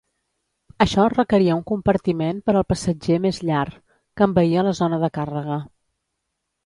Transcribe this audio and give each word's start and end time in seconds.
Això 0.85 1.03
requeria 1.13 1.57
un 1.59 1.61
compartiment 1.71 2.39
per 2.47 2.55
al 2.61 2.65
passatger 2.73 3.19
més 3.27 3.41
llar, 3.51 3.63
que 4.15 4.29
envaïa 4.31 4.65
la 4.69 4.77
zona 4.81 5.01
de 5.05 5.15
càrrega. 5.19 5.63